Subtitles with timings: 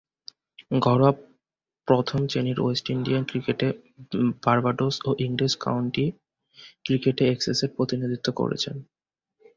[0.81, 1.11] ঘরোয়া
[1.87, 3.67] প্রথম-শ্রেণীর West Indian ক্রিকেটে
[4.45, 6.05] বার্বাডোস ও ইংরেজ কাউন্টি
[6.85, 8.75] ক্রিকেটে এসেক্সের প্রতিনিধিত্ব করেছেন।